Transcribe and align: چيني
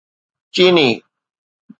چيني 0.53 0.89